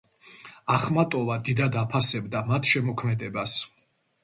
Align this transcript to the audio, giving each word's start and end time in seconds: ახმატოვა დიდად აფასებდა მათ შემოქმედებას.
ახმატოვა 0.75 1.35
დიდად 1.51 1.77
აფასებდა 1.83 2.43
მათ 2.51 2.73
შემოქმედებას. 2.73 3.57